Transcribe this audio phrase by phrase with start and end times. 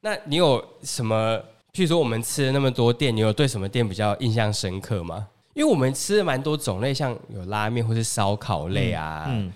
[0.00, 1.38] 那你有什么？
[1.72, 5.28] 譬如说我们吃了那么多店，你有对什么店比较印象深刻吗？
[5.54, 9.26] 因为我们吃了蛮多种类，像有拉面或是烧烤类啊。
[9.28, 9.46] 嗯。
[9.46, 9.52] 嗯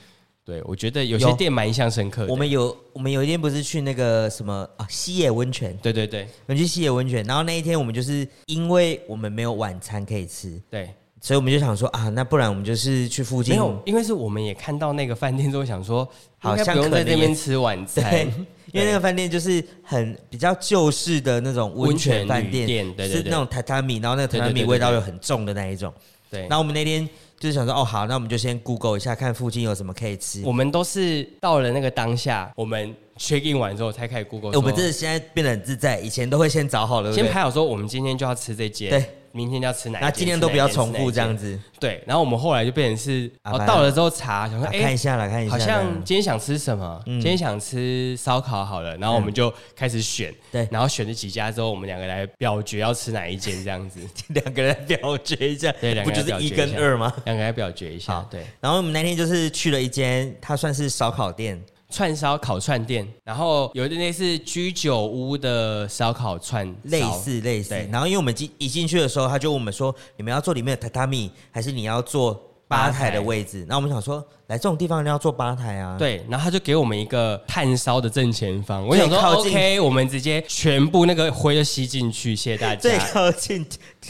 [0.47, 2.31] 对，我觉得有些店蛮印象深刻的。
[2.31, 5.75] 我们有，我们有一天不是去那个什么啊，西野温泉。
[5.79, 10.93] 对对对，我们去西野温泉，然后那一天我们就是因为我们没有晚餐可以吃，对，
[11.25, 13.55] 所以我们就想说啊，那不然我们就是去附近。
[13.55, 16.07] 没有，因为是我们也看到那个饭店之后想说，
[16.37, 18.27] 好像不用在这边吃晚餐，
[18.73, 22.69] 因为那个饭店就是很比较旧式的那种温泉饭店，
[23.09, 25.91] 是那种榻榻米，然后那个榻榻米味道又很重的那一种。
[26.31, 27.09] 对，然后我们那天。
[27.37, 30.41] 就是想说哦好，那我们就先 Google 一下，看附近有什么可以吃。
[30.47, 34.53] 我们都是到了那个当下，我们 check in 完之后才开始 Google。
[34.59, 38.91] 我们这是现在变得很自在，以前都会先找好了，先排好说我们今天就要吃这间。
[38.91, 39.05] 对。
[39.37, 39.99] 明天就要吃哪？
[39.99, 41.59] 那今天都不要重复这样子。
[41.81, 47.03] 对，然后我们后来就变成是，哦，到了之后查，想说，哎，看一下来看一下，好像今天想吃什么？
[47.05, 50.33] 今天想吃烧烤好了，然后我们就开始选。
[50.53, 53.99] 对，然后选了几家之后，我们两个来表决要吃哪一间这样子。
[54.33, 57.13] 两个人表决一下，对，两个人不就是一跟二吗？
[57.25, 58.25] 两个人表决一下。
[58.31, 58.41] 对。
[58.61, 61.61] 然后我们那天就是去了一间，它算是烧烤店。
[61.95, 67.73] 串烧烤串店，然后有点类似居酒屋的烧烤串，类似类似。
[67.93, 75.97] 然后因为我们进一进去的时候，他就问我们说：“你们要做里面的榻榻米，还是你要坐吧台的位置？”那我们想说，来这种地方一定要坐吧台啊。
[75.99, 78.87] 对，然后他就给我们一个炭烧的正前方。
[78.87, 82.81] 我想说，OK，我们直接全部那个灰都吸进去，谢谢大家。
[82.81, 83.67] 最靠近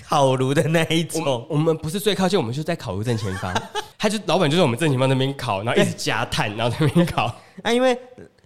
[0.07, 3.55] 烤炉的那一种我，我们不是最靠近，我们就在烤炉正前方。
[3.99, 7.25] 他就老板就在我们正前方那边烤，然后一直加炭，然后那边烤。
[7.63, 7.97] 啊，因为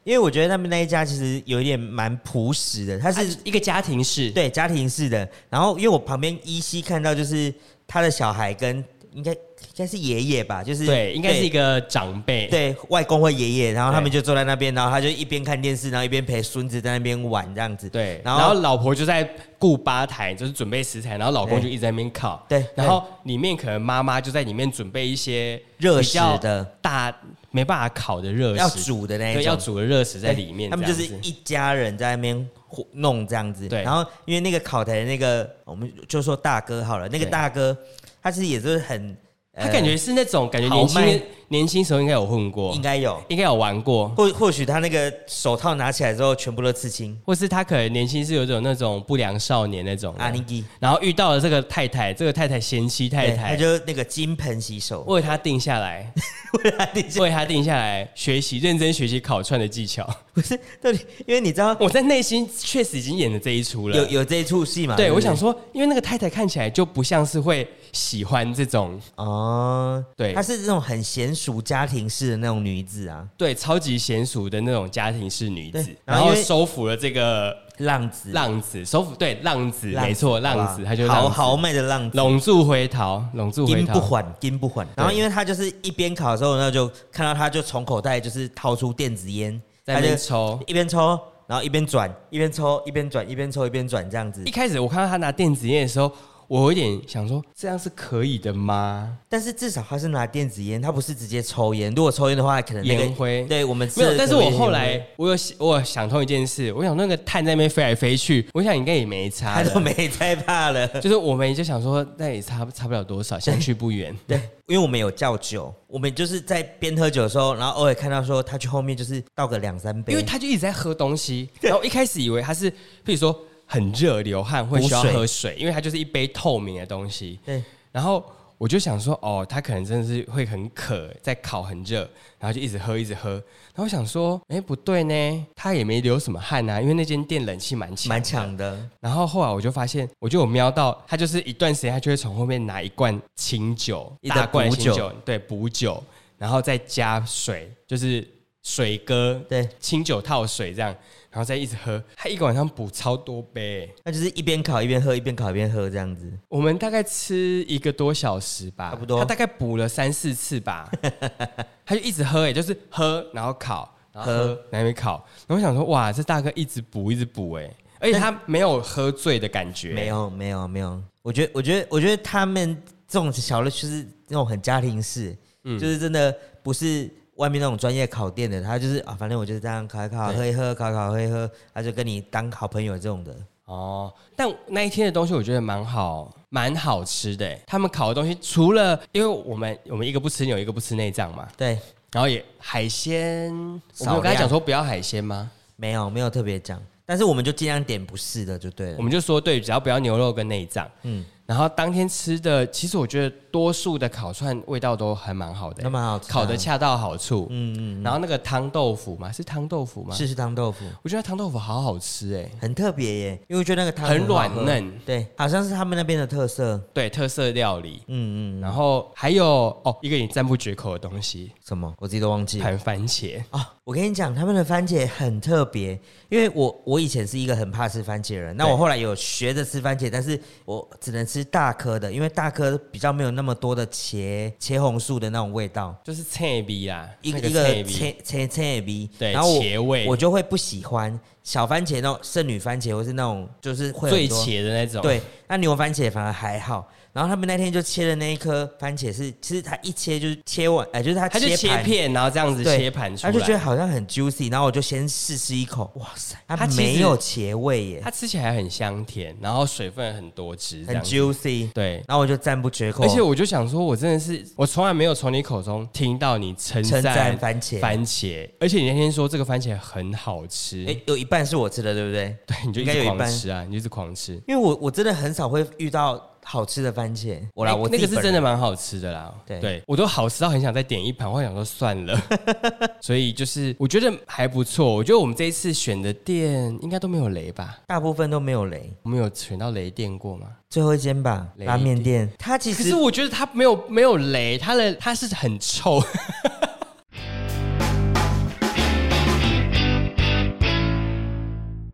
[0.04, 5.28] 因为我觉得他们那一家其实有一点蛮朴实的，它是一个家庭式，对，家庭式的。
[5.50, 7.52] 然后因为我旁边依稀看到就是
[7.86, 8.84] 他的小孩跟
[9.18, 9.38] 应该应
[9.76, 18.20] 该是爷爷吧，就是对，应该是一个长辈，对，外公或爷爷，然后他们就坐在那边，然后他就一边看电视，然后一边陪孙子在那边玩这样子，对。
[18.24, 22.64] 然后，老婆就在顾吧台，就是准备食材，然后老公就一直在那边烤，对。
[22.76, 27.12] 然后里面可能妈妈就在里面准备一些热食的大。
[27.50, 30.68] 没办法烤的热食，要煮的那种，要煮的热食在里面。
[30.70, 32.48] 他们就是一家人在那边
[32.92, 33.66] 弄这样子。
[33.66, 37.74] 对，然后因为那个烤台的那个，我们就说大哥好了，那个大哥
[38.22, 39.16] 他其实也是很。
[39.60, 56.12] 他感觉是那种感觉年轻年轻时候应该有混过，应该有，应该有玩过，或或许他那个手套拿起来之后全部都刺青，或是他可能年轻是有种那种不良少年那种阿尼基，然后遇到了这个太太，这个太太贤妻太太，他就那个金盆洗手，为他定下来，
[56.62, 64.94] 为他定为他定下来学习认真学习烤串的技巧，不是到底，因为你知道我在内心确实已经演了这一出了，有有这一出戏嘛？
[64.96, 67.66] 对，我想说，因为那个太太看起来就不像是会。
[67.90, 69.00] 喜欢这种。
[69.16, 84.86] 哦，对，她是这种很娴熟家庭式的那种女子啊，对，超级娴熟的那种家庭式女子，然后收服了这个浪子，浪子收服，对，浪子没错，浪子，他就豪豪迈的浪子，拢住回头，拢住回头，金不还，金不还。
[84.96, 94.42] 然后因为他就是一边烤的时候，那就看到他就从口袋就是掏出电子烟，在那边抽，一边抽，然后一边转，一边抽，一边转，一边抽，一边转这样子。
[94.44, 96.12] 一开始我看到他拿电子烟的时候。
[96.48, 99.18] 我有点想说，这样是可以的吗？
[99.28, 101.92] 但是至少他是拿电子烟，他不是直接抽烟。
[101.94, 103.44] 如果抽烟的话，可能烟灰。
[103.44, 104.16] 对我们没有。
[104.16, 109.56] 但是我后来我有我有想通一件事，我想那个碳在那边飞来飞去，我想应该也没差。
[109.62, 110.88] 他都没太怕了。
[111.00, 114.16] 就是我们就想说，那也差差不了多少，相去不远。
[114.26, 114.38] 对，
[114.68, 121.50] 因为我们有叫酒，我们就是在边喝酒的时候，然后偶尔看到说他去后面就是倒个两三杯，因为他就一直在喝东西。
[121.60, 122.70] 然后一开始以为他是，
[123.04, 123.38] 比如说。
[123.68, 127.38] 很热，流汗会需要喝水，因为它就是一杯透明的东西。
[127.44, 127.62] 对。
[127.92, 128.24] 然后
[128.56, 132.00] 我就想说，哦，他可能真的是会很渴，在烤很热，
[132.38, 133.30] 然后就一直喝，一直喝。
[133.30, 138.78] 然后我想说，哎，不对呢，他也没流什么汗啊，因为那间店冷气蛮强，蛮强的。
[139.00, 146.02] 然后后来我就发现，我就有瞄到他，就是一段时间他就会从后面拿一罐清酒，一大罐清酒，对，补酒，
[146.36, 148.26] 然后再加水，就是
[148.62, 150.94] 水哥，对，清酒套水这样。
[151.30, 156.32] 然后再一直喝，他一个晚上补超多杯，那就是一边烤一边喝，一边烤一边喝这样子。
[156.48, 159.18] 我们大概吃一个多小时吧，差不多。
[159.18, 160.90] 他大概补了三四次吧，
[161.84, 165.26] 他就一直喝，哎，就是喝，然后烤，然后喝，然后烤。
[165.46, 167.70] 然后我想说，哇，这大哥一直补，一直补，哎，
[168.00, 171.00] 而且他没有喝醉的感觉，没有，没有，没有。
[171.22, 177.10] 我觉得，我觉得，我觉得他们这种小的，就是那种很家庭式，嗯，就是真的不是。
[177.38, 183.34] 外面那种专业烤店的，他就是啊，反正我就是这样烤一烤，喝一喝，烤一烤，喝一喝，他就跟你当好朋友这种的。
[183.64, 187.58] 哦，但那一天的东西我觉得蛮好，蛮好吃的。
[187.66, 191.78] 他们烤的东西，除了因为我们我们一个不吃牛，一个不吃内脏嘛，对。
[192.10, 193.52] 然后也海鲜，
[194.00, 195.50] 我们刚才讲说不要海鲜吗？
[195.76, 196.82] 没有，没有特别讲。
[197.04, 198.96] 但是我们就尽量点不是的就对了。
[198.96, 200.90] 我们就说对，只要不要牛肉跟内脏。
[201.02, 201.24] 嗯。
[201.48, 207.46] 然后当天吃的，其实我觉得多数的烤串味道都还蛮好的，那蛮好吃，烤的恰到好处。
[207.48, 208.02] 嗯嗯。
[208.02, 210.14] 然后那个汤豆腐嘛，是汤豆腐吗？
[210.14, 210.84] 是是汤豆腐。
[211.02, 218.02] 我觉得汤豆腐好好吃哎，很特别耶，因为我觉得那个汤很软嫩，对，好像是他们那边的特色，对，特色料理。
[218.08, 218.60] 嗯嗯。
[218.60, 219.46] 然后还有
[219.84, 221.90] 哦，一个你赞不绝口的东西，什么？
[221.98, 222.58] 我自己都忘记。
[222.58, 225.98] 盘番茄啊，我跟你讲，他们的番茄很特别，
[226.28, 232.12] 因为我我以前是一个很怕吃番茄的人，那我后来有学着吃番茄，但是我只能吃大颗的。
[232.12, 240.06] 因为大颗比较没有那么多的茄茄红素的那种味道，就是脆味啦，一个一个切切切味，对，然后茄味。
[240.06, 246.86] 我就会不喜欢小番茄那种圣女番茄，或是那种就是会最茄的那种，对，那牛番茄反而还好。
[247.12, 272.36] 然后他们那天就切的那一颗番茄是，其实他一切就是切完，哎，就是他切切片，然后这样子切盘出来，他就觉得好像很 juicy，然后我就先试吃一口，哇塞，它没有茄味耶，它吃起来很香甜，然后水分很多汁，很 juicy，对，然后我就赞不绝口，而且我就想说，我真的是我从来没有从你口中听到你称赞番茄，番茄，而且你那天说这个番茄很好吃，哎，有一半是我吃的，对不对？
[272.46, 273.28] 对，你就应该有一半。
[273.28, 276.22] 吃啊，你就是狂吃，因为我我真的很少会遇到。
[276.50, 279.34] 好吃的番茄，我来，我那个是真的蛮好吃的啦。
[279.44, 282.18] 对，对我都好吃到很想再点一盘，我想说算了。
[283.02, 284.94] 所以就是我觉得还不错。
[284.94, 287.78] 我觉得我们这一次选的店应该都没有雷吧？
[287.86, 288.90] 大部分都没有雷。
[289.02, 290.46] 我们有选到雷店过吗？
[290.70, 292.26] 最后一间吧，拉面店。
[292.38, 296.02] 它其实，可是我觉得它没有没有雷，它的它是很臭。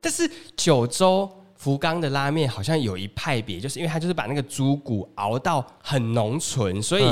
[0.01, 1.29] 但是九州。
[1.65, 7.05] 福冈的拉面好像有一派别，就是因为它就是把那个猪骨熬到很浓醇，所以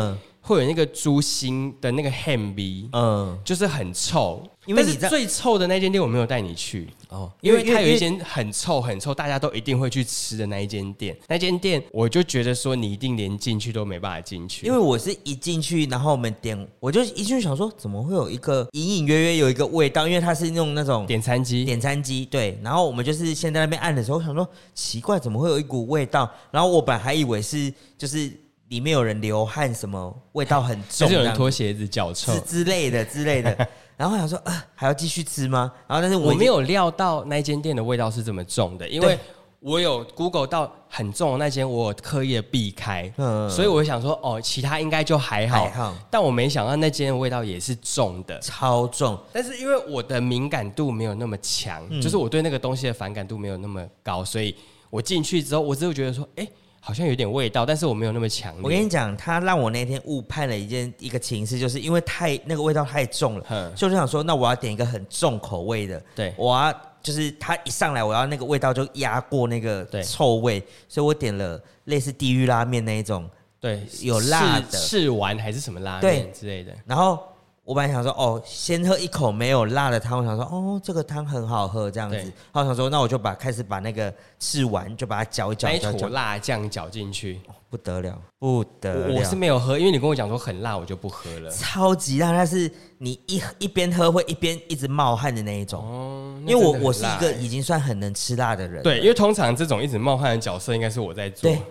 [0.43, 4.47] 会有那个猪心的那个 ham 味，嗯，就是很臭。
[4.65, 11.17] 因为你最臭的那间店我没有带你去哦，因为它有一间很臭很臭，大家都一定会去吃的那一间店。
[11.27, 22.57] 那间店我就觉得说你一定连进去都没办法进去，因为我是一进去，然后我们点，我就一进去想说怎么会有一个隐隐约约有一个味道，因为它是用那种点餐机，点餐机对。
[22.63, 26.31] 然后我们就是先在那边按的时候，我想说奇怪，怎么会有一股味道？
[26.53, 28.31] 然后我本来还以为是就是
[28.69, 33.69] 里面有人流汗，什么味道很重，就是有人脱鞋子脚臭之类的之类的。
[33.97, 35.71] 然后我想说，呃，还要继续吃吗？
[35.87, 39.19] 然后但是我，我没有料到那间店的味道是这么重的，因为
[39.61, 49.19] 我有 Google 到很重的那间，我有刻意的避开，嗯，所以我想说，哦，其他应该就还好，还好，但我没想到那间的味道也是重的，超重。
[49.33, 54.55] 但是因为我的敏感度没有那么强，嗯，就是我对那个东西的反感度没有那么高，所以
[54.91, 56.49] 我进去之后，我只有觉得说，哎。
[56.85, 58.61] 好像有点味道，但是我没有那么强烈。
[58.65, 73.31] 我跟你讲，他让我那天误判了一件一个情事，就是因为太那个味道太重了，嗯，所以我就想说，那我要点一个很重口味的，对，我要就是他一上来，我要那个味道就压过那个臭味，所以我点了类似地狱拉面那一种，
[73.61, 74.67] 对，有辣的。
[74.77, 77.19] 赤丸还是什么拉面之类的，然后。
[77.65, 80.19] 我本来想说，哦，先喝一口没有辣的汤。
[80.19, 82.17] 我想说，哦，这个汤很好喝，这样子。
[82.17, 89.15] 然后想说，那我就把开始把那个吃完，就把它搅一搅，一坨辣酱搅进去，不得了，不得了。
[89.15, 91.49] 我是没有喝，因为你跟我讲说很辣，我就不喝了。
[91.53, 92.69] 超级辣，但是
[92.99, 95.81] 你一一边喝会一边一直冒汗的那一种。
[95.85, 98.83] 哦，因为我我是一个已经算很能吃辣的人。
[98.83, 101.49] 对，因为通常这种一直冒汗的角色应该是我在做。
[101.49, 101.63] 对。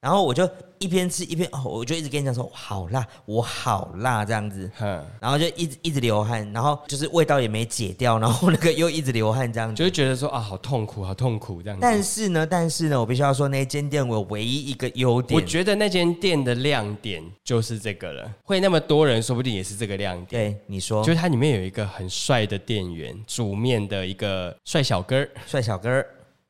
[0.00, 11.82] 然后我就一边吃一边哦，我就一直跟你讲说好辣，我好辣这样子，嗯，然后就一直一直流汗，然后就是味道也没解掉，然后那个又一直流汗这样子，就会觉得说啊，好痛苦，好痛苦这样子。
[11.82, 20.50] 但是呢，但是呢，我必须要说那间店我唯一一个优点，我觉得那间店的亮点就是这个了，会那么多人，说不定也是这个亮点。
[20.50, 26.06] 对，你说，就是它里面有一个很帅的店员，煮面的一个帅小哥儿，帅小哥儿。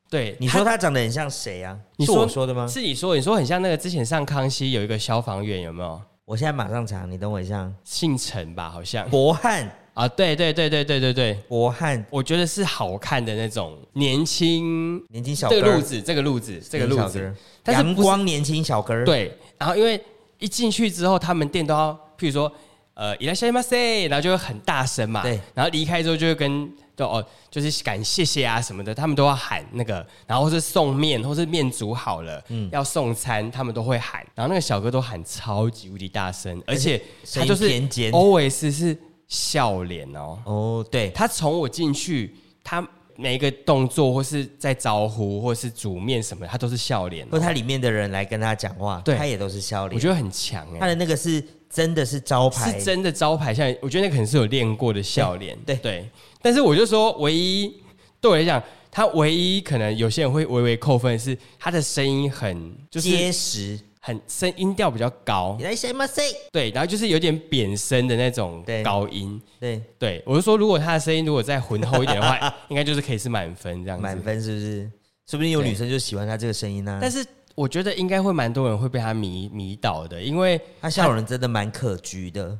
[0.09, 1.77] 对，你说他长得很像谁啊？
[1.97, 2.67] 你说我说的吗？
[2.67, 5.99] 是你说，你说很像那个之前上康熙有一个消防员，有没有？
[6.25, 7.69] 我现在马上查，你等我一下。
[7.83, 9.09] 姓陈吧，好像。
[9.09, 19.03] 博汉啊，对对对对对对对，博汉，我觉得是好看的那种年轻年轻小哥，这个路子，这个路子，这个路子，阳光年轻小哥。
[19.03, 19.99] 对，然后因为
[20.37, 22.51] 一进去之后，他们店都要，譬如说，
[22.93, 26.71] 呃，いらっしゃいませ，然后就会很大声嘛，对，然后离开之后就会跟。
[27.06, 37.00] 哦，就是感谢谢啊什么的，他们都要喊那个，然后是送面，或是面煮好了，嗯，要送餐，他们都会喊，然后那个小哥都喊超级无敌大声，而且
[37.34, 37.68] 他就是
[38.10, 38.96] always 是
[39.28, 40.38] 笑脸哦。
[40.44, 51.42] 哦，对，他从我进去，他每一个动作或是在招呼，或是煮面什么，他都是笑脸，或他里面的人来跟他讲话，对，他也都是笑脸，我觉得很强哎，他的那个是
[51.72, 56.10] 真的是招牌，是真的招牌，像我觉得那可能是有练过的笑脸，对对。
[56.42, 57.72] 但是我就说，唯一
[58.20, 65.54] 对我来讲，他唯一可能有些人会微微扣分的是他的声音很就是结实，很声音调比较高。
[65.58, 66.24] 你来什么声？
[66.50, 69.40] 对，然后就是有点扁声的那种高音。
[69.60, 74.02] 对对，我就说如果他的声音如果再浑厚一点的话， 应该就是可以是满分这样子。
[74.02, 74.90] 满分是不是？
[75.30, 76.98] 说不定有女生就喜欢他这个声音呢、啊。
[77.00, 82.58] 但是我觉得应该会蛮多人会被他迷迷倒的，因为他笑容真的蛮可掬的。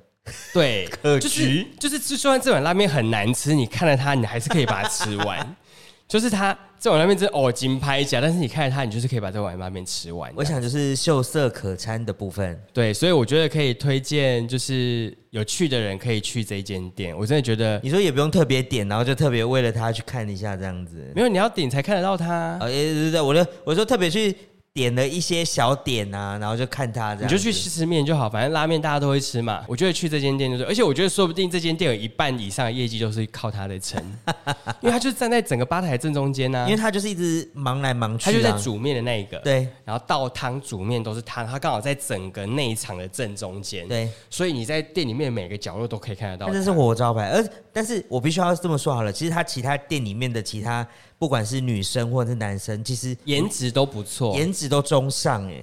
[0.53, 5.57] 对， 可掬就是就算这碗拉面很难吃，你看了它，你还是可以把它吃完。
[6.07, 10.31] 就是它这碗拉面真哦金拍甲，但是你看了它，你就是可以把这碗拉面吃完。
[10.35, 12.61] 我想就是秀色可餐的部分。
[12.73, 17.17] 对，所以我觉得可以推荐，就是有趣的人可以去这一间店。
[17.17, 21.13] 我真的觉得，你说也不用特别点，然后就特别为了他去看一下这样子。
[21.15, 22.35] 没有，你要点才看得到它。
[22.35, 24.37] 啊，对对对，我就我说特别去。
[24.73, 29.65] 点了一些小点啊，然后就看他这样，你就去吃吃面就好，反正拉面大家都会吃嘛。
[29.69, 34.01] 我觉得去这间店就是，而且我觉得说不定这间店有一半以上的业绩都是靠他的撑，
[34.81, 36.65] 因为他就站在整个吧台正中间呢、啊。
[36.67, 46.49] 因为他就是一直忙来忙去，他就在煮面的那一个，对，然后倒汤煮面都是他，他刚好在整个内场的正中间，对，所以你在店里面每个角落都可以看得到。
[46.53, 50.87] 这是活招牌，而但是我必须要这么说好了，其实他其他店里面的其他。
[51.21, 55.63] 不管是女生或者是男生，其实颜值都不错，颜值都中上哎，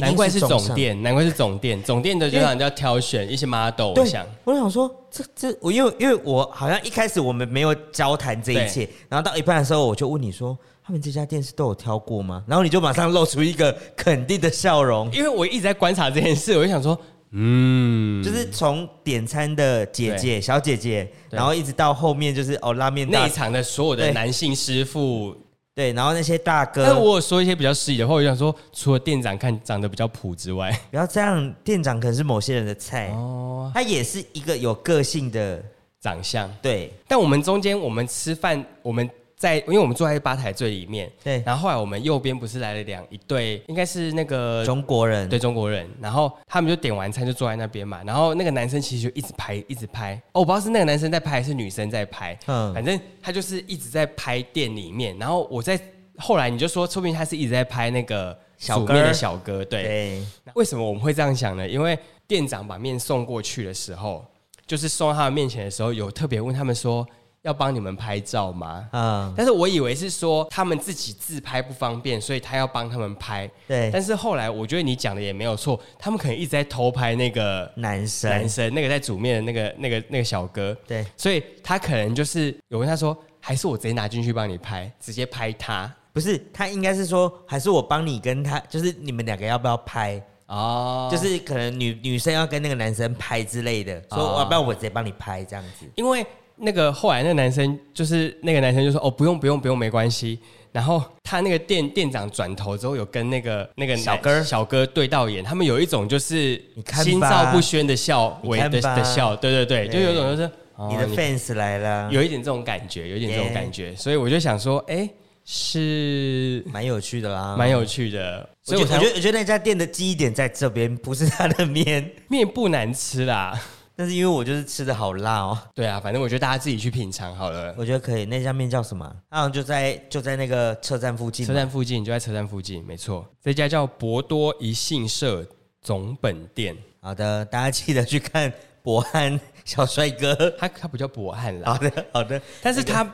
[0.00, 3.92] 难怪是总店，难怪是总店，总店的就让人家挑选一些 model。
[3.96, 12.42] 我想，我想说，这这我因为因为我好像一开始我们没有交谈这一切，然后到一半的时候我就问你说，他们这家店是都有挑过吗？
[12.44, 17.00] 然后你就马上露出一个肯定的笑容，因为我一直在观察这件事，我就想说。
[17.30, 25.36] 嗯，就是从点餐的姐姐、小姐姐，然后一直到后面就是哦拉面内场的所有的男性师傅，
[25.74, 26.84] 对，然后那些大哥。
[26.84, 33.08] 但我有说一些比较失礼的话，我想说，除了店长看长得比较普之外， 不要这样，店长可能是某些人的菜。
[33.08, 35.62] 哦，他也是一个有个性的
[36.00, 36.50] 长相。
[36.62, 39.08] 对，但我们中间我们吃饭，我们。
[39.36, 41.42] 在，因为我们坐在吧台最里面，对。
[41.44, 45.86] 然后后来我们右边不是来了两一对，应该是那个中国人，对中国人。
[46.00, 48.02] 然后他们就点完餐就坐在那边嘛。
[48.04, 50.14] 然后那个男生其实就一直拍，一直拍。
[50.32, 52.38] 哦，我不知道是那个男生在拍还是女生在拍。
[52.46, 52.72] 嗯。
[52.72, 55.14] 反正他就是一直在拍店里面。
[55.18, 55.78] 然后我在
[56.16, 59.62] 后来你就说，说不定他是一直在拍那个煮面的小哥。
[59.62, 59.82] 对。
[59.82, 60.22] 对。
[60.54, 61.68] 为什么我们会这样想呢？
[61.68, 64.24] 因为店长把面送过去的时候，
[64.66, 67.06] 就是送到他们面前的时候，有特别问他们说。
[67.46, 68.88] 要帮你们拍照吗？
[68.92, 73.48] 嗯，但是我以为是说他们自己自拍不方便，所以他要帮他们拍。
[73.68, 80.76] 对，但是后来我觉得你讲的也没有错，他们可能一直在偷拍那个男生，男生那个在煮面的那个那个那个小哥。
[80.88, 85.90] 对，所以他可能就是有跟他说，还是我直接拿进去帮你拍，直接拍他。
[86.12, 90.20] 不是，他应该是说，还是我帮你跟他，就是你们两个要不要拍？
[90.48, 96.26] 哦，就是可能女女生要跟那个男生拍之类的，说要不要我直接帮你拍这样子，因为。
[96.58, 100.38] 那个后来那个男生就是那个男生就说哦，不用不用不用，没关系，
[100.72, 106.60] 然后他那个店店长转头之后有跟那个那个小哥小哥对到眼，他们有一种就是
[107.02, 110.50] 心照不宣的笑，微的的笑，对对对，就有一种就是
[110.88, 115.08] 你的 fans 来了，有一点这种感觉，有一点这种感觉，所以我就想说，哎，
[115.44, 123.58] 是蛮有趣的啦，蛮有趣的，所以我觉得我觉得那家店的记忆点在这边，不是他的面，面不难吃啦。
[123.98, 127.74] 但是因为我就是吃的好辣哦，对啊，反正我觉得大家自己去品尝好了。
[127.78, 129.10] 我觉得可以，那家面叫什么？
[129.30, 131.46] 好像就在就在那个车站附近。
[131.46, 133.26] 车站附近就在车站附近，没错。
[133.42, 135.46] 这家叫博多一信社
[135.80, 136.76] 总本店。
[137.00, 140.34] 好的，大家记得去看博汉小帅哥。
[140.60, 141.72] 他他不叫博汉啦。
[141.72, 143.10] 好的好的，但是他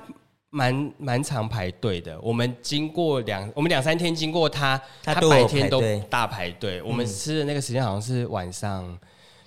[0.51, 2.21] 蛮蛮常排队的。
[2.21, 6.83] 我们经过两我们两三天经过他，他白天都大排队。
[6.83, 8.99] 我们吃的那个时间好像是晚上。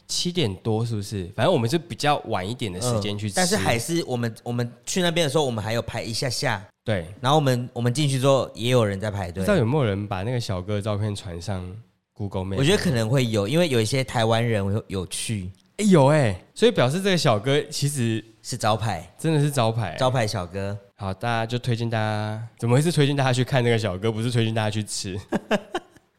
[0.08, 1.30] 七点多是不是？
[1.36, 6.64] 反正我们是比较晚一点的时间去吃，但是还是我们我们去那边的时候，我们还有排一下下。
[6.84, 9.42] 对，然后我们我们进去之后，也有人在排队。
[9.44, 11.66] 不知道有没有人把那个小哥的照片传上
[12.14, 12.58] Google Map？
[12.58, 15.50] 我觉得可能会有，因为有一些台湾人有有去。
[15.78, 20.78] 哎，有哎，所以表示这个小哥其实是招牌，真的是招牌，招牌小哥。
[20.96, 25.20] 好，大家就推荐大家，怎么会是推荐大家去看那个小哥，不是推荐大家去吃？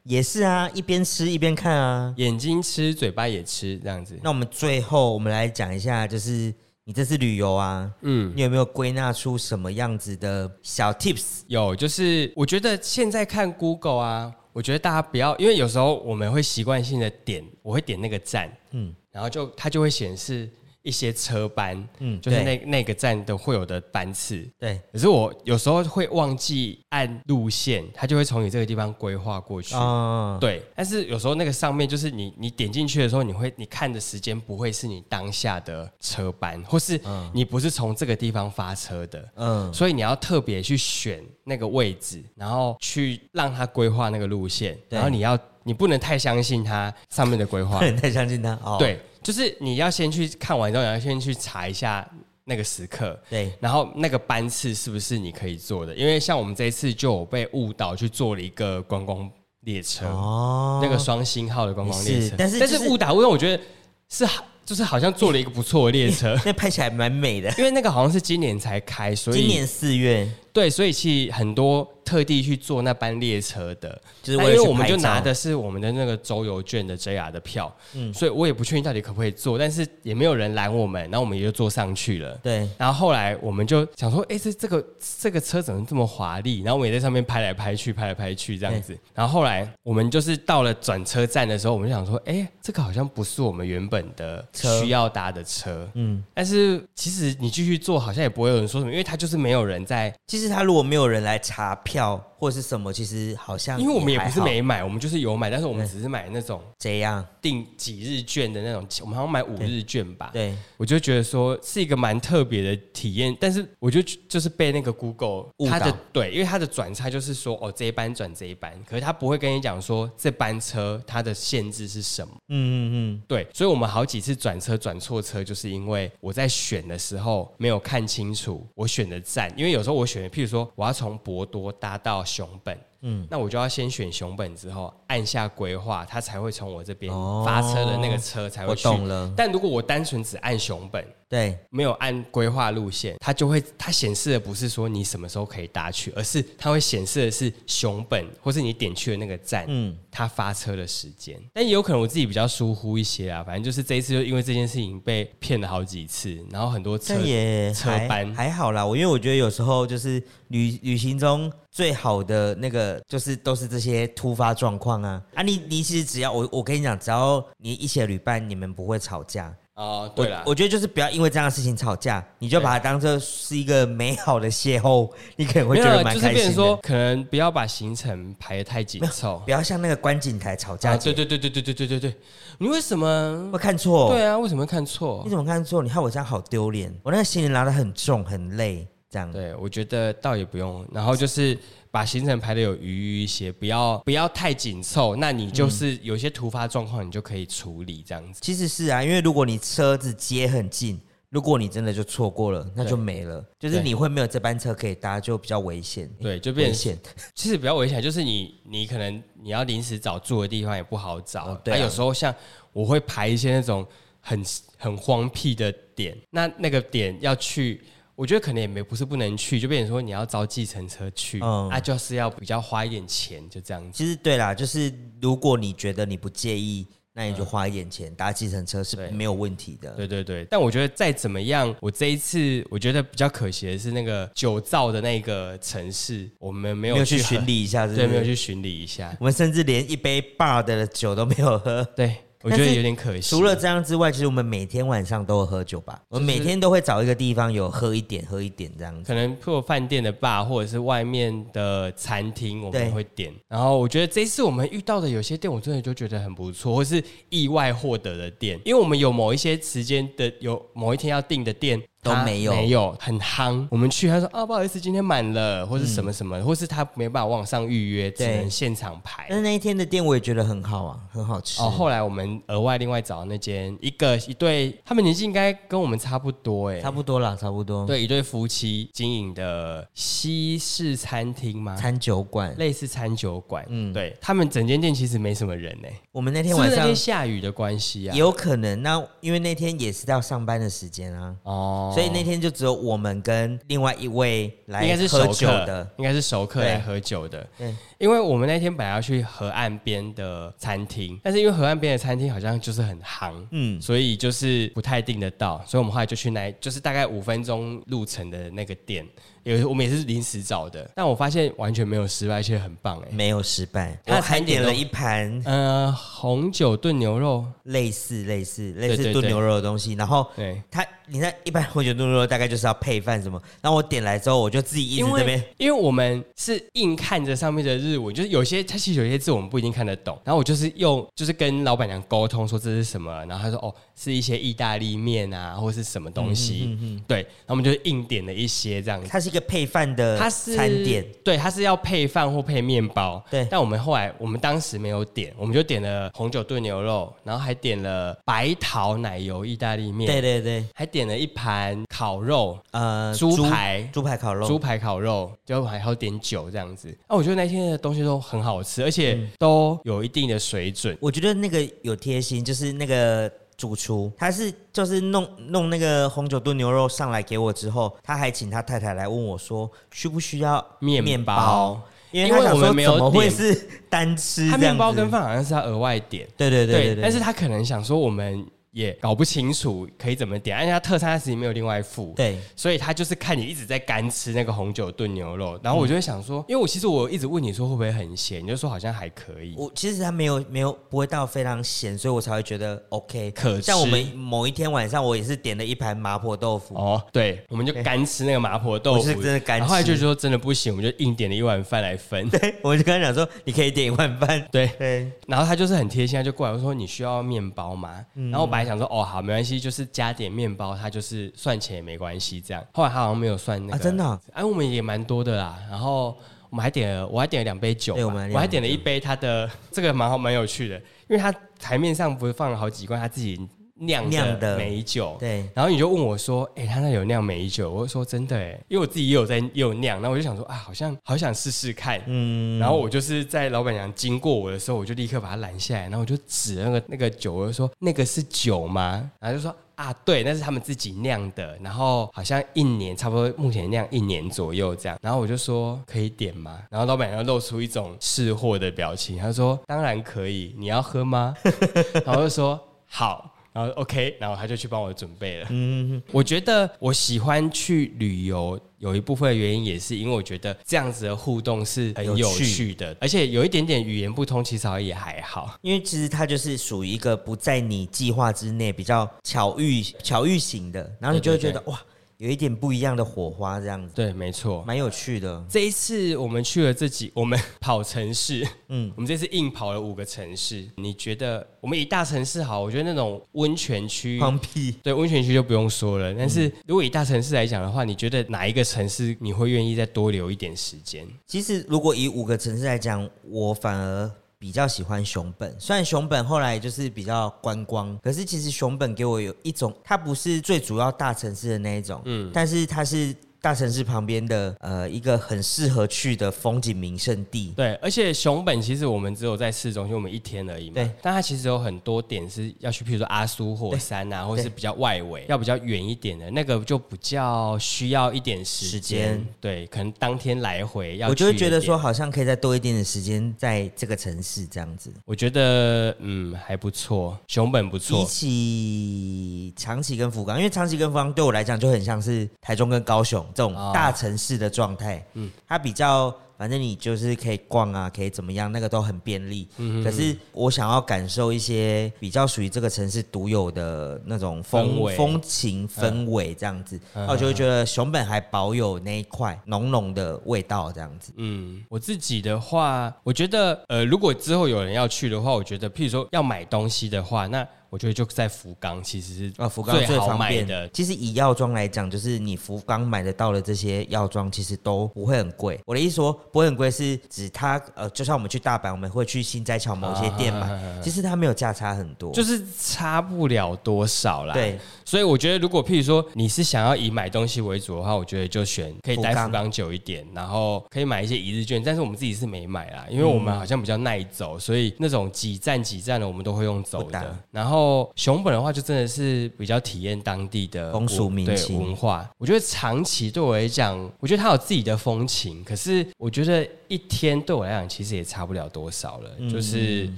[0.07, 4.17] 也是啊，一边吃一边看啊，眼睛吃，嘴巴也吃，这样子。
[4.23, 11.41] 那我们最后，我们来讲一下，就是你这次旅游啊，嗯，你有没有归纳出什么样子的小 tips？
[11.49, 20.49] 有，就是我觉得现在看 Google 啊，我觉得大家不要，因为有时候我们会习惯性的点，我会点那个赞，嗯，然后就它就会显示。
[20.87, 24.81] 一些车班，嗯，就是那那个站的会有的班次，对。
[24.93, 30.63] 可是我有时候会忘记按路线，它就会从你这个地方规划过去，哦，对。
[30.77, 37.01] 但是有时候那个上面就是你你点进去的时候，你会你看的时间不会是你当下的车班，或是
[37.35, 45.37] 你不是从这个地方发车的，嗯，所以你要特别去选那个位置，然后去让它规划那个路线，然后你要。
[45.67, 48.57] 你不能太相信它上面的规划，不能太相信它。
[48.63, 52.09] 哦，对，就是你要先去看完之后，你要先去查一下
[52.45, 55.93] 那个时刻，对，然后那个班次是不是你可以坐的？
[55.97, 59.29] 因为像我们这一次就有被误导去坐了一个观光
[59.63, 63.61] 列车，哦，那个双星号的观光列车，但是、就是、但是误导，因为我觉得
[64.09, 64.25] 是
[64.65, 71.87] 就是好像坐了一个不错的列车， 那拍起来蛮美的，因为那个好像是今年才开，所以今年四月，对，所以其实很多。
[72.07, 82.39] 特地去坐那班列车的，就是因为我们就拿的是我们的那个周游券的 JR 的票，嗯，所以我也不确定到底可不可以坐，但是也没有人拦我们，然后我们也就坐上去了。
[82.45, 84.87] 对，然后后来我们就想说，哎，这这个
[85.19, 86.61] 这个车怎么这么华丽？
[86.61, 88.97] 然后我们也在上面拍来拍去，拍来拍去这样子。
[89.13, 96.23] 然后后来我们就是到了转车站的时候，我们就想说，哎，这个好像不是我们原本的需要搭的车，嗯。
[96.33, 100.15] 但是其实你继续坐，好像也不会有人说什么，因为他就是没有人在。
[100.29, 102.23] 其实他如果没有人来查票。
[102.37, 107.27] 票或是什么，其实好像因为我们也不是没买，我们就是有买，但是我们只是买那种这样。
[107.41, 110.31] 定几日券的那种，我们好像买五日券吧。
[110.33, 122.35] 对，我就觉得说是一个蛮特别的体验，但是我就就是被那个 Google 它的对，因为它的转差就是说哦，这一班转这一班，可是他不会跟你讲说这班车它的限制是什么。
[122.49, 132.79] 嗯嗯嗯，对，所以我们好几次转车转错车，就是因为我在选的时候没有看清楚我选的站，因为有时候我选的，譬如说我要从博多搭到熊本。
[133.03, 137.13] 嗯，那我就要先选熊本之后按下规划，它才会从我这边
[137.45, 138.89] 发车的那个车才会去。
[138.89, 139.33] 我懂了。
[139.37, 151.37] 但如果我单纯只按熊本，对，没有按规划路线，它就会它显示的不是说你什么时候可以搭去，而是它会显示的是熊本或是你点去的那个站，嗯，它发车的时间。
[151.53, 158.87] 但也有可能我自己比较疏忽一些啊，反正就是这一次就因为这件事情被骗了好几次，然后很多车也车班还好啦。
[158.87, 161.53] 我因为我觉得有时候就是旅旅行中。
[161.77, 165.43] 最好的那个就是都是这些突发状况啊啊！
[165.43, 170.11] 你你其实只要我我跟你讲，只要你一起旅伴，你们不会吵架哦。
[170.15, 176.35] 对了，我觉得就是不要因为这样的事情吵架，你就把它当做是一个美好的邂逅， 你可能会觉得蛮开心的。
[176.35, 180.97] 就是变说，可能不要把行程排得太紧凑，不要像那个观景台吵架。
[180.97, 182.17] 对对对对对对对对对，
[182.59, 184.09] 你为什么会看错？
[184.11, 185.23] 对啊，为什么会看错？
[185.25, 185.83] 你怎么看错？
[185.83, 188.87] 你看我这样好丢脸，我那个行李拿得很重很累。
[189.17, 191.59] 这样对，我觉得倒也不用，然后就是
[191.91, 195.17] 把行程排的有余裕一些，不要不要太紧凑。
[195.17, 198.41] 那你就是有些突发状况，你就可以处理这样子。
[198.43, 201.01] 其实是啊，因为如果你车子接很近，
[201.31, 203.43] 如果你真的就错过了，那就没了。
[203.59, 206.07] 就是你会没有这班车可以搭，就比较危险。
[206.21, 206.99] 对，就变危险。
[207.35, 211.55] 其实比较危险，就是你你可能你要临时找住的地方也不好找。
[211.65, 212.35] 对啊，有时候像
[212.75, 213.87] 我会排一些那种
[214.21, 214.45] 很
[214.77, 217.81] 很荒僻的点，那那个点要去。
[218.17, 223.91] 我觉得可能也没不是不能去，就变成说你要招计程车去，嗯，啊，就是要比较花一点钱，就这样子。
[223.93, 229.91] 其实对啦，就是如果你觉得你不介意，那你就花一点钱搭计程车是没有问题的。
[229.93, 238.07] 对对对，但我觉得再怎么样，我这一次我觉得比较可惜的是那个酒造的那个城市，我们没有没有去巡礼一下是不是？
[238.07, 241.83] 对，没有去巡礼一下，我们甚至连一杯 bar 的酒都没有喝。
[241.97, 242.17] 对。
[242.47, 243.29] 我觉得有点可惜。
[243.29, 246.01] 除了这样之外，其实我们每天晚上都会喝酒吧。
[246.09, 249.09] 我们每天都会找一个地方有喝一点，喝一点这样子。
[249.09, 253.35] 可能做饭店的吧，或者是外面的餐厅，我们会点。
[253.49, 258.61] 然后我觉得这次我们遇到的有些店，我真的就觉得很不错，或是意外获得的店。
[258.65, 261.83] 因为我们有某一些时间的，有某一天要订的店。
[262.07, 263.67] 都没有，没有很夯。
[263.71, 269.27] 我们去，他说啊，不好意思，今天满了，或是什么什么，嗯、或是他没办法网上预约，只能现场排。
[269.29, 271.61] 但是那一天的店我也觉得很好啊，很好吃。
[271.63, 277.87] 哦，后来我们额外另外找那间一个一对，他们年纪应该跟我们差不多哎，差不多啦，差不多。
[277.87, 281.77] 对，一对夫妻经营的西式餐厅吗？
[281.77, 283.65] 餐酒馆，类似餐酒馆。
[283.69, 285.93] 嗯，对他们整间店其实没什么人哎。
[286.13, 288.83] 我们那天晚上是是那天下雨的关系啊，有可能。
[288.83, 291.35] 那因为那天也是要上班的时间啊。
[291.43, 291.93] 哦。
[291.97, 297.49] 所以那天就只有我们跟另外一位来喝酒的，应该是熟客，应该是熟客来喝酒的。
[297.57, 309.07] 对，因为我们那天本来要去河岸边的餐厅，但是因为河岸边的餐厅好像就是很夯，嗯，所以就是不太订得到，所以我们后来就去那，就是大概五分钟路程的那个店。
[309.45, 313.97] 有我们也是临时找的，但我发现完全没有失败，而且很棒哎，没有失败。
[314.05, 320.85] 他还点了一盘呃红酒炖牛肉，类似类似类似炖牛肉的东西，然后对他。
[321.09, 323.41] 你那一般红酒炖牛肉大概就是要配饭什么？
[323.63, 330.19] 然后我点来之后，我就自己一直这边，因为我们是硬看着上面的日文，就是有些它其实有些字我们不一定看得懂。
[330.25, 336.65] 然后我就是用，就是跟老板娘沟通说这是什么，然后他说哦，是一些意大利面啊，或是什么东西。
[336.67, 339.09] 嗯嗯，对，然后我们就硬点了一些这样子。
[339.09, 343.25] 它是一个配饭的它是餐点，对，它是要配饭或配面包。
[343.31, 350.11] 对，但我们后来我们当时没有点，我们就点了红酒炖牛肉，然后还点了白桃奶油意大利面。
[350.11, 351.85] 对对对，还点了一盘。
[351.89, 356.95] 烤肉，呃，猪排，猪排烤肉，猪排烤肉，就还有点酒这样子。
[357.07, 360.95] 啊，我觉得那天的东西都很好吃，而且都有一定的水准。
[360.95, 371.81] 嗯、我觉得那个有贴心，就是那个主厨，他是就是弄弄那个红酒炖牛肉上来给我之后，他还请他太太来问我说，需不需要面面包？
[372.13, 373.55] 因为他想说怎么会是
[373.91, 374.49] 单吃？
[374.51, 376.27] 他面包跟饭好像是他额外点。
[376.37, 378.47] 对对对对，对，对，但是他可能想说我们。
[378.77, 389.55] 也、搞不清楚可以怎么点，而且他特餐时没有另外付，对，所以他就是看你一直在干吃那个红酒炖牛肉，然后我就会想说，因为我其实我一直问你说会不会很咸，你就说好像还可以。
[389.57, 393.63] 我其实他没有没有不会到非常咸，所以我才会觉得 OK 可吃。
[393.63, 396.75] 像我们某一天晚上，我也是点了一盘麻婆豆腐。
[396.75, 399.67] 哦，对，我们就干吃那个麻婆豆腐，是真的干吃。
[399.67, 402.29] 后来就说真的不行，我们就硬点了一碗饭来分。
[402.31, 404.47] 对，我就跟他讲说你可以点一碗饭。
[404.53, 408.05] 对对，然后他就是很贴心，他就过来我说你需要面包吗？
[408.17, 409.57] 嗯、然后我本来想说哦好没关系。
[409.59, 412.41] 就是加点面包，它就是算钱也没关系。
[412.41, 414.21] 这样，后来他好像没有算那个，啊、真的、啊。
[414.33, 415.59] 哎、啊，我们也蛮多的啦。
[415.71, 416.17] 然后
[416.51, 420.77] 我们还点了，我还点了两杯酒，我，我还点了一杯他的，这个蛮好蛮有趣的，
[421.09, 423.41] 因为他台面上不是放了好几罐他自己
[423.79, 425.49] 酿酿的美酒，对。
[425.55, 432.59] 然后你就问我说：“哎、欸，他那有酿美酒？”我就说：“真的哎，因为我自己也有在也有酿。”然后我就想说：“啊，好像好想试试看。”嗯。
[432.59, 439.55] 然后我就是在老板娘经过我的时候，我就立刻把他拦下来，然后我就指那个那个酒，我就说：“那个是酒吗？”然后就说。
[439.77, 444.99] 啊，对，那是他们自己酿的，然后好像一年差不多，目前酿一年左右这样。
[445.03, 446.61] 然后我就说可以点吗？
[446.71, 451.35] 然后老板娘露出一种试货的表情，他说当然可以，你要喝吗？
[452.07, 453.36] 然后我就说好。
[453.57, 455.47] 然后 OK，然后他就去帮我准备了。
[455.49, 465.59] 嗯，我觉得我喜欢去旅游，有一部分的原因也是因为我觉得这样子的互动是很有趣的，而且有一点点语言不通，其实也还好。
[465.63, 471.81] 因为其实它就是属于一个不在你计划之内，比较巧遇巧遇型的，然后你就会觉得哇。
[472.19, 473.95] 有一点不一样的火花，这样子。
[473.95, 475.45] 对，没错，蛮有趣的。
[475.49, 480.67] 这一次我们去了这几，我们跑城市，嗯，我们这次硬跑了五个城市。
[480.77, 482.61] 你觉得我们以大城市好？
[482.61, 484.75] 我觉得那种温泉区，放屁。
[484.83, 486.15] 对，温泉区就不用说了。
[486.15, 491.07] 但是如果以大城市来讲的话，你觉得哪一个城市你会愿意再多留一点时间？
[491.27, 494.11] 其实，如果以五个城市来讲，我反而。
[494.39, 503.15] 比较喜欢熊本，虽然熊本后来就是比较观光，可是其实熊本给我有一种，它不是最主要大城市的那一种，嗯，但是它是。
[503.47, 533.25] 大城市旁边的呃一个很适合去的风景名胜地，对，而且熊本其实我们只有在市中心我们一天而已嘛，对，但它其实有很多点是要去，譬如说阿苏火山啊，或者是比较外围，要比较远一点的那个就比较需要一点时间，对，可能当天来回要，我就会觉得说好像可以再多一点的时间在这个城市这样子，我觉得嗯还不错，熊本不错，比起长崎跟福冈，因为长崎跟福冈对我来讲就很像是台中跟高雄。
[533.37, 536.13] 这种大城市的状态，嗯，它比较。
[536.39, 539.49] 反正你就是可以逛啊，可以怎么样，那个都很便利。
[539.57, 551.11] 嗯，可是我想要感受一些比较属于这个城市独有的那种风风情氛围，这样子，我就会觉得熊本还保有那一块浓浓的味道，这样子。
[551.17, 560.69] 嗯，我自己的话，我觉得，呃，如果之后有人要去的话，我觉得，譬如说要买东西的话，那我觉得就在福冈，其实是啊，福冈最好买的。
[560.69, 565.61] 其实以药妆来讲，就是你福冈买得到的这些药妆，其实都不会很贵。
[565.65, 566.07] 我的意思说。
[566.33, 574.35] 不会很贵，是指它呃，就像我们去大阪，我们会去新斋桥某些店买， 啊、其实它没有价差很多，就是差不了多少啦。
[574.35, 581.63] 对，所以我觉得，如果譬如说你是想要以买东西为主的话，我觉得就选可以待福冈久一点，然后可以买一些一日券。
[581.65, 587.17] 但是我们自己是没买啦，因为我们好像比较耐走，所以那种几站几站的我们都会用走的。
[587.31, 592.09] 然后后熊本的话，就真的是比较体验当地的风俗民情文化。
[592.19, 599.11] 我觉得长崎对我来讲，我觉得它有自己的风情，可是我觉得一天对我来讲，其实也差不了多少了。
[599.19, 599.89] 嗯、就是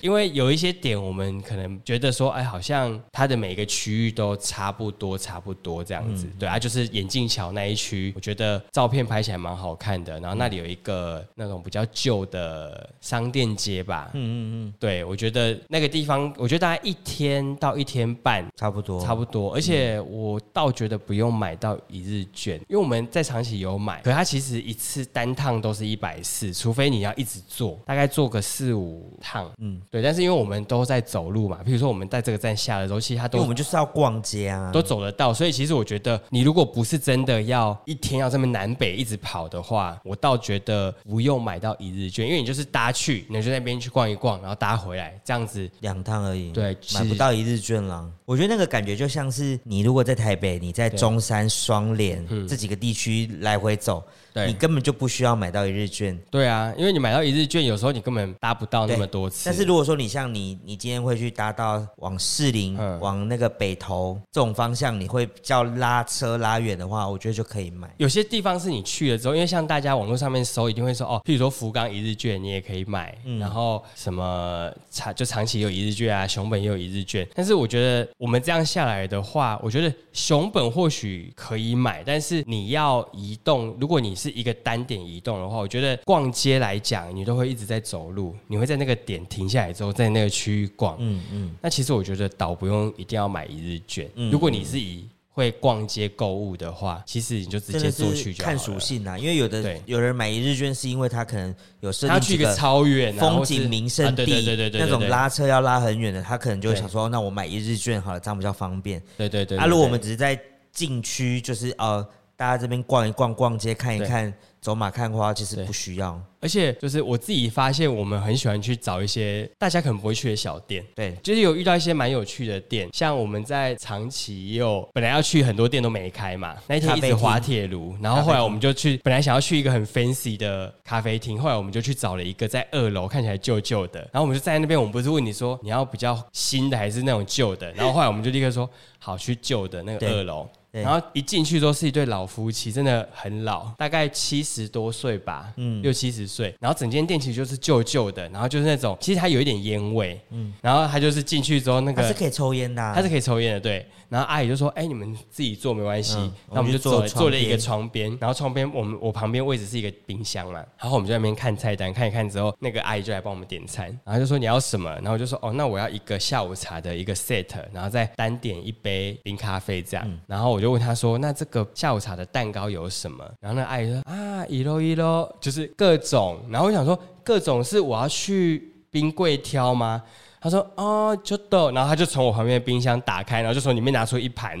[0.00, 6.26] 因为有一些点，我们可能觉得说，哎，好像它的每个区域都差不多，差不多这样子。
[6.26, 10.20] 嗯、对啊，就是眼镜桥那一区，我觉得照片拍起来蛮好看的。
[10.20, 14.10] 然后那里有一个那种比较旧的商店街吧。
[14.14, 14.36] 嗯嗯
[14.68, 19.54] 嗯，对，我觉得那个地方，我觉得大概一天到一天半，差不多，差不多。
[19.54, 29.50] 而且我倒觉得不用买到一日券，因为我们在长崎有买，可它其实一次单趟都是一百四，除非你要一直坐，大概坐个四五趟。
[29.58, 30.02] 嗯，对。
[30.02, 35.32] 但是因为我们都在走路嘛，比如说我们在这个站下的时候，其实它都我们就是要逛街啊，都走得到。
[35.32, 46.50] 所以其实我觉得，你如果不是真的要一天要这么南北一直跑的话，我倒觉得不用买到一日券，因为你就是搭去，你就那边去逛一逛，然后搭回来，这样子两趟而已。
[46.52, 48.17] 对，买不到一日倦了。
[48.28, 54.04] 我觉得那个感觉就像是你如果在台北，你在中山、双连这几个地区来回走。
[54.46, 56.16] 你根本就不需要买到一日券。
[56.30, 59.42] 对啊，因为你买到一日券，有时候你根本搭不到那么多次。
[59.46, 67.92] 但是如果说你像你，你今天会去搭到往士林、嗯、往那个北投这种方向，你会比较拉车拉远的话，我觉得就可以买。
[67.96, 77.26] 有些地方是你去了之后，因为像大家网络上面搜，一定会说哦，譬如说福冈一日券你也可以买，嗯、然后什么长就长崎有一日券啊，熊本也有一日券。
[77.34, 90.96] 但是我觉得我们这样下来的话，我觉得熊本或许可以买，但是你要移动，如果你是一个单点移动的话，我觉得逛街来讲，你都会一直在走路，你会在那个点停下来之后，在那个区域逛。
[90.98, 91.56] 嗯嗯。
[91.62, 94.10] 那其实我觉得倒不用一定要买一日券。
[94.16, 94.32] 嗯。
[94.32, 95.06] 如果你是以
[95.38, 98.34] 会逛街购物的话，其实你就直接做去。
[98.34, 109.00] 看属性啊，因为有的对有人买一日券是因为他可能有设定他去一个超远风景名胜地，对对对对，那种拉车要拉很远的，他可能就会想说，那我买一日券好了，这样比较方便。
[109.16, 109.56] 对对对。
[109.56, 110.36] 啊，如果我们只是在
[110.72, 112.04] 禁区，就是呃，
[112.38, 114.32] 大家这边逛一逛、逛街看一看。
[114.60, 120.84] 走马看花其实不需要，而且就是我自己发现，我们很喜欢去找一些大家可能不会去的小店。
[120.96, 140.48] 对，就是有遇到一些蛮有趣的店，像我们在长崎也有本来要去很多店都没开嘛，那一天一直滑铁卢，然后后来我们就去，本来想要去一个很 fancy 的咖啡厅，后来我们就去找了一个在二楼看起来旧旧的，然后我们就在那边，我们不是问你说你要比较新的还是那种旧的，然后后来我们就立刻说好去旧的那个二楼。
[140.70, 146.54] 然后一进去都是一对老夫妻，真的很老，大概七十多岁吧，嗯，六七十岁。
[146.60, 153.86] 然后整间店其实就是旧旧的，然后就是那种，其实它有一点烟味，嗯，然后他就是进去之后那个，它是可以抽烟的，他是可以抽烟的，对。
[154.08, 156.16] 然后阿姨就说：“哎，你们自己坐没关系。”
[156.50, 180.02] 那我们就坐坐了一个窗边，然后窗边我们我旁边位置是一个冰箱嘛，然后我们就在那边看菜单，看一看之后，那个阿姨就来帮我们点餐，然后就说你要什么，然后我就说：“哦，那我要一个下午茶的一个 set，然后再单点一杯冰咖啡这样。”然后我就问他说：“那这个下午茶的蛋糕有什么？”然后那阿姨说：“啊，一喽一喽，就是各种。”然后我想说：“各种是我要去冰柜挑吗？”
[180.40, 184.58] 他说：“哦，就豆。”然后他就从我旁边的冰箱打开，然后就从里面拿出一盘。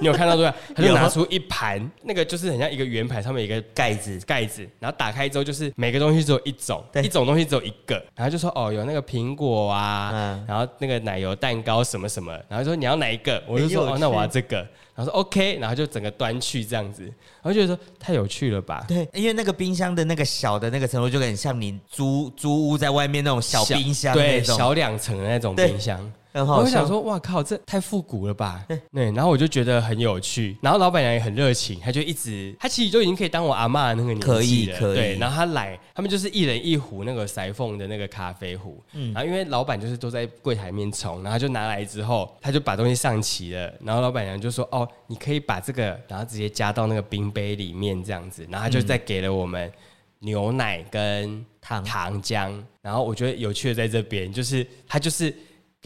[0.00, 0.56] 你有看到对吧？
[0.74, 4.68] 他就拿出一盘，那个就是很像一个圆盘，上面有一个盖子，盖子。
[4.80, 7.94] 然后打开之后，就是每个东西只有一种，一种东西只有一个。
[8.16, 18.84] 然后就说：“哦，有那个苹果啊，嗯、然后那个奶油蛋糕什么什么。”然后说：“你要哪一个？”我就说：“哦，那我要这个。”然后说 OK，然后就整个端去这样子，然后觉得说太有趣了吧？
[18.88, 26.12] 对，因为那个冰箱的那个小的那个程度，就很像你租租屋在外面那种小冰箱，对，小两层的那种冰箱。
[26.44, 28.64] 我就想说，哇靠，这太复古了吧？
[28.92, 34.94] 对，然后我就觉得很有趣，然后老板娘也很热情，她就一直，她其实就已经可以当我阿嬷那个年纪了，可以，可以。
[34.94, 49.72] 对，然后她来，他们就是一人一壶那个塞缝的那个咖啡壶，嗯，然后因为老板就是都在柜台面冲，然后就拿来之后，他就把东西上齐了，然后老板娘就说，哦，你可以把这个，然后直接加到那个冰杯里面这样子，然后他就再给了我们
[50.18, 51.82] 牛奶跟糖。
[51.82, 55.34] 糖浆，然后我觉得有趣的在这边，就是他就是。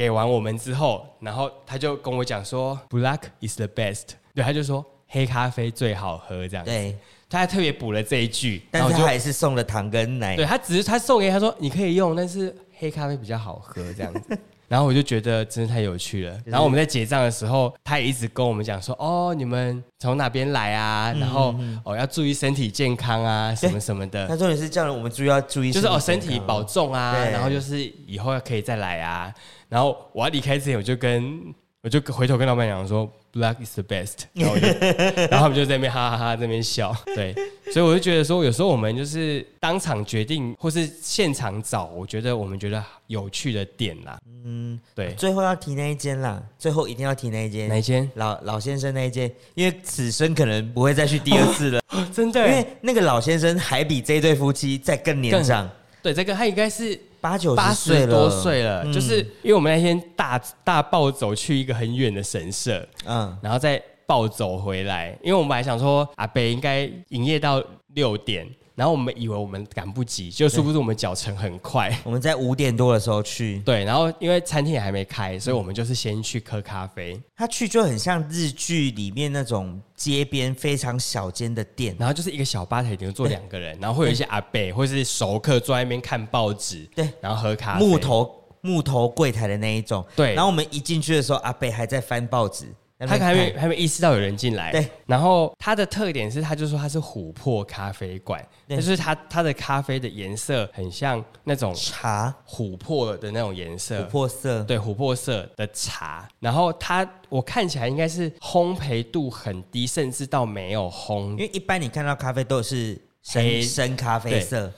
[0.00, 4.04] 给完我们之后，然后他就跟我讲说，Black is the best。
[4.34, 6.70] 对，他就说黑咖啡最好喝这样子。
[6.70, 6.96] 对，
[7.28, 10.36] 他还特别补了这一句，但是他还是送了糖跟奶。
[10.36, 14.38] 对，他只是他送给他说你可以用，但是黑咖啡比较好喝这样子。
[14.68, 16.40] 然后我就觉得真的太有趣了。
[16.46, 21.12] 然后我们在结账的时候，他也一直跟我们讲说，哦，你们从哪边来啊？
[21.20, 24.26] 然后哦要注意身体健康啊，什么什么的。
[24.28, 29.30] 他重点是叫我们注意要注意，就是哦身体保重啊，然后就是以后要可以再来啊。
[29.70, 34.56] 然后我要离开之前，我就跟我就回头跟老板娘说，Black is the best，然后，
[35.30, 36.94] 然后他们就在那边哈哈哈，在那边笑。
[37.16, 37.32] 对，
[37.72, 44.18] 所以我就觉得说，有时候我们就是当场决定，或是现场找，我觉得我们觉得有趣的点啦。
[44.44, 45.14] 嗯，对。
[45.14, 47.68] 最后要提那一间啦，最后一定要提那一间。
[47.68, 48.10] 哪一间？
[48.16, 51.80] 老老先生那一间，因为此生可能不会再去第二次了。
[51.90, 55.70] 哦、 真的，因为那个老先生还比这对夫妻再更年长。
[56.02, 57.00] 对，这个他应该是。
[57.20, 67.62] 八九八十多岁了，嗯、就是因为我们那天大大暴走去一个很远的神社，嗯，然后再暴走回来，因为我们还想说阿北应该营业到
[67.94, 68.46] 六点。
[68.80, 71.94] 然后我们以为我们赶不及，就殊不知我们脚程很快。
[72.02, 73.84] 我们在五点多的时候去， 对。
[73.84, 77.20] 然后因为餐厅也还没开，所以我们就是先去喝咖啡。
[77.36, 87.84] 他去就很像日剧里面那种街边非常小间的店，然后就是一个小吧台，顶多坐两个人，然后会有一些阿伯或是熟客坐在那边看报纸，对，然后喝咖啡。
[87.84, 90.32] 木头木头柜台的那一种，对。
[90.32, 92.64] 然后我们一进去的时候，阿伯还在翻报纸。
[93.08, 94.86] 他还没还没意识到有人进来，对。
[95.06, 102.34] 然后它的特点是，他就说它是琥珀咖啡馆，就是它它的咖啡的颜色很像那种茶。
[102.46, 106.28] 琥珀的那种颜色，琥珀色，对，琥珀色的茶。
[106.38, 114.72] 然后它我看起来应该是烘焙度很低，甚至到没有烘，因为一般你看到咖啡豆是深深咖啡色。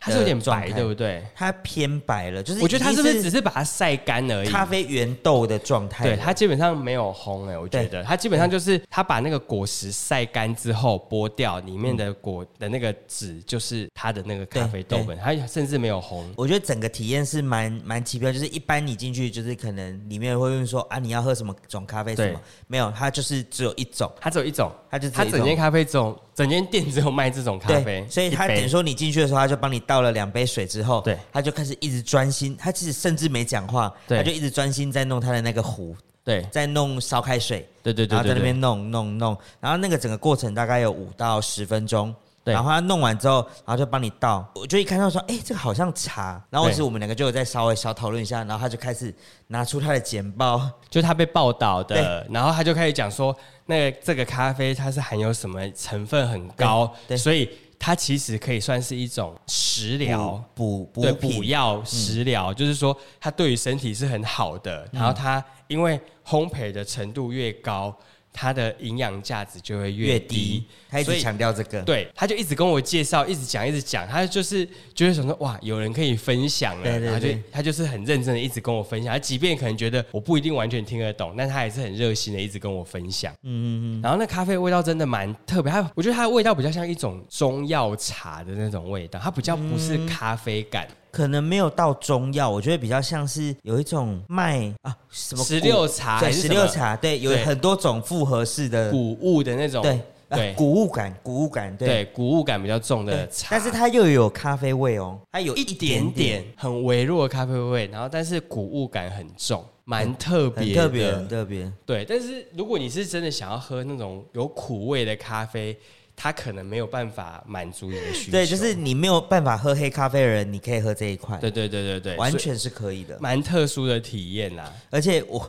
[0.00, 1.24] 它是有点白，对不对？
[1.34, 4.48] 它偏白了，就是我觉得它是不是只是把它晒干而已？
[4.48, 16.24] 咖啡原豆的状态，对，它基本上没有烘诶、欸，我觉得它基本上就是它把那个果实晒干之后剥掉，里面的果的那个籽就是它的那个咖啡豆本，它甚至没有烘。
[16.36, 22.40] 我觉得整个体验是蛮蛮奇妙，就是一般你进去就是可能里面会问说啊，你要喝什么种咖啡什么？
[22.68, 26.16] 没有，它就是只有一种，它只有一种，它就它整间咖啡种。
[26.34, 42.14] 整间店只有卖这种咖啡，所以它等于说你进去的时候，它就帮你倒了两杯水之后，对，他就开始一直专心，他其实甚至没讲话，他就一直专心在弄他的那个壶，对，在弄烧开水，对对对，然后在那边弄弄弄，然后那个整个过程大概有五到十分钟。
[42.44, 44.42] 然后他弄完之后，然后就帮你倒。
[44.54, 46.42] 我就一看到说，哎，这个好像茶。
[46.48, 48.42] 然后是我们两个就有在稍微小讨论一下。
[48.44, 49.14] 然后他就开始
[49.48, 52.26] 拿出他的简报，就他被报道的。
[52.30, 64.88] 然后他就开始讲说，那个这个咖啡它是含有什么成分很高，所以它其实可以算是一种食疗补补对补药食疗，就是说它对于身体是很好的。
[64.92, 67.96] 然后它因为烘焙的程度越高。
[68.32, 74.64] 它的营养价值就会越低，他一直强调这个，对，他就一直跟我介绍，一直讲，一直讲，他就是
[74.94, 90.86] 觉得想说，哇，有人可以分享了，对对对，然后就他就是很认真的一直跟我分享，他即便可能觉得我不一定完全听得懂，但他还是很热心的一直跟我分享，嗯嗯嗯，然后那咖啡味道真的蛮特别，他我觉得它的味道比较像一种中药茶的那种味道，它比较不是咖啡感。
[90.86, 112.04] 嗯可能没有到中药，我觉得比较像是有一种卖啊什么石榴茶，对，石榴茶，对，有很多种复合式的谷物的那种，对对，谷物感，谷物感，对，谷物感比较重的茶，但是它又有咖啡味哦，它有一点点很微弱的咖啡味，然后但是谷物感很重，蛮特别，特别，很特别，对。
[112.04, 115.78] 但是如果你是真的想要喝那种有苦味的咖啡。
[116.20, 118.32] 他可能没有办法满足你的需求。
[118.32, 121.38] 对，就是你没有办法喝黑咖啡的人，你可以喝这一款。
[121.38, 124.72] 对对对对对，完全是可以的，蛮特殊的体验啦。
[124.90, 125.48] 而且我，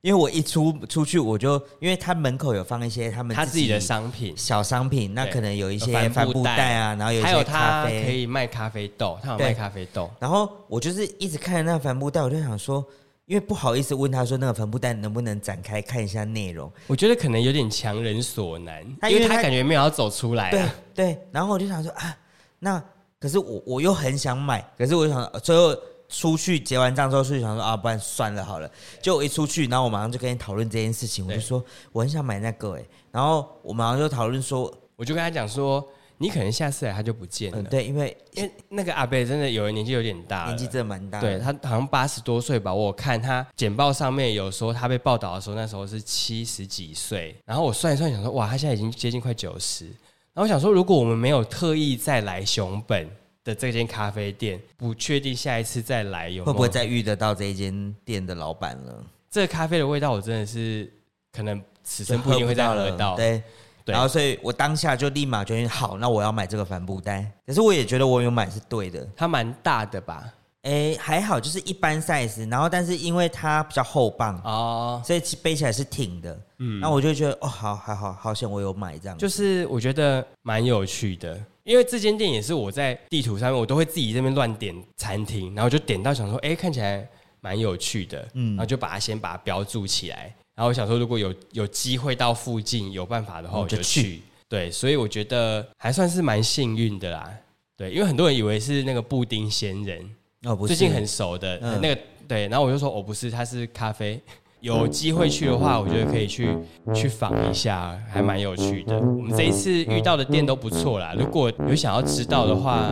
[0.00, 10.10] 因为我一出出去，我就因为他门口有放一些他们他自己的商品，小商品，那可能有一些帆布袋啊，然后有一些咖啡，可以卖咖啡豆，他有卖咖啡豆。
[10.18, 12.84] 然后我就是一直看着那个帆布袋，我就想说。
[13.28, 20.50] 因为不好意思问他说那个帆布袋能不能展开看一下内容，我觉得可能有点强人所难，因为他感觉没有要走出来，啊。
[20.50, 20.64] 对
[20.94, 22.16] 对，然后我就想说啊，
[22.58, 22.82] 那
[23.20, 25.76] 可是我我又很想买，可是我就想最后
[26.08, 28.70] 出去结完账之后出去想说啊，不然算了好了。
[29.02, 31.62] 就我一出去，然后我马上就跟你讨论这件事情，我就说
[31.92, 35.86] 我很想买那个哎，然后我马上就讨论说，我就跟他讲说。
[36.20, 37.62] 你可能下次来他就不见了。
[37.62, 41.20] 嗯，对，因为因为那个阿伯真的有人年纪有点大，年纪真的蛮大。
[41.20, 49.84] 对，他好像八十多岁吧，我看他简报上面有说他被报道的时候那时候是七十几岁，然后我算一算想说哇，他现在已经接近快九十。
[49.86, 53.08] 然后我想说，如果我们没有特意再来熊本
[53.44, 59.04] 的这间咖啡店，不确定下一次再来有有会不会再遇得到这一间店的老板了。
[59.30, 60.92] 这个咖啡的味道我真的是
[61.32, 63.14] 可能此生不一定会再喝得到。
[63.16, 63.42] 对。
[63.92, 67.30] 然后，所以我当下就立马决定，好，那我要买这个帆布袋。
[67.46, 70.32] 可是我也觉得我有买是对的，它蛮大的吧？
[70.62, 72.50] 哎，还好，就是一般 size。
[72.50, 76.38] 然后，但是因为它比较厚棒哦，所以背起来是挺的。
[76.58, 79.16] 嗯，那我就觉得，哦，好，还好，好险我有买这样。
[79.16, 87.08] 就是我觉得蛮有趣的，因为这间店也是我在地图上面，我都会自己这边乱点餐厅，然后就点到想说，哎，看起来
[87.40, 90.34] 蛮有趣的，嗯，然后就把它先把它标注起来。
[90.58, 94.20] 然后我想说，如果有有机会到附近有办法的话，我就去。
[94.48, 97.30] 对，所以我觉得还算是蛮幸运的啦。
[97.76, 100.04] 对，因为很多人以为是那个布丁仙人
[100.42, 102.00] 哦，不是，最近很熟的、嗯、那个。
[102.26, 104.20] 对，然后我就说，我、哦、不是，他是咖啡。
[104.60, 106.48] 有机会去的话，我觉得可以去
[106.92, 108.98] 去访一下，还蛮有趣的。
[108.98, 111.14] 我们这一次遇到的店都不错啦。
[111.16, 112.90] 如果有想要知道的话，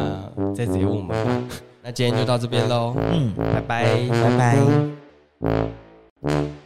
[0.55, 1.49] 再直接问我们。
[1.83, 4.57] 那今天就到这边喽，嗯，拜拜，拜
[6.23, 6.66] 拜。